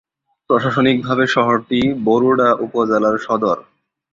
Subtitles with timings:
[0.49, 3.57] প্রশাসনিকভাবে শহরটি বরুড়া উপজেলার সদর।